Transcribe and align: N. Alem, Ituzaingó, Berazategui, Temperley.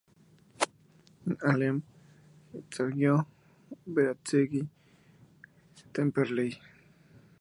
N. 1.27 1.31
Alem, 1.49 1.77
Ituzaingó, 2.59 3.15
Berazategui, 3.95 4.61
Temperley. 5.93 6.51